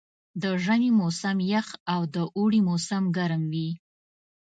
[0.41, 3.69] د ژمي موسم یخ او د اوړي موسم ګرم وي.